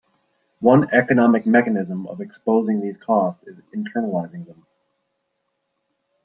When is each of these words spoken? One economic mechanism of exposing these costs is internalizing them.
One 0.61 0.91
economic 0.91 1.45
mechanism 1.45 2.07
of 2.07 2.21
exposing 2.21 2.81
these 2.81 2.97
costs 2.97 3.43
is 3.43 3.61
internalizing 3.71 4.47
them. 4.47 4.65